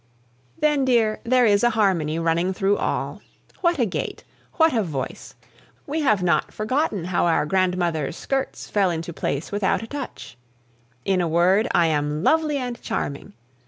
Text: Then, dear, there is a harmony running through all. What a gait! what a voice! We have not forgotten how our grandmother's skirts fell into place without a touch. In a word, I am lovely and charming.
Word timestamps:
Then, 0.57 0.83
dear, 0.83 1.19
there 1.23 1.45
is 1.45 1.63
a 1.63 1.69
harmony 1.69 2.17
running 2.17 2.53
through 2.55 2.77
all. 2.77 3.21
What 3.59 3.77
a 3.77 3.85
gait! 3.85 4.23
what 4.53 4.73
a 4.73 4.81
voice! 4.81 5.35
We 5.85 6.01
have 6.01 6.23
not 6.23 6.51
forgotten 6.51 7.03
how 7.05 7.27
our 7.27 7.45
grandmother's 7.45 8.17
skirts 8.17 8.67
fell 8.67 8.89
into 8.89 9.13
place 9.13 9.51
without 9.51 9.83
a 9.83 9.87
touch. 9.87 10.39
In 11.05 11.21
a 11.21 11.27
word, 11.27 11.67
I 11.71 11.85
am 11.85 12.23
lovely 12.23 12.57
and 12.57 12.81
charming. 12.81 13.33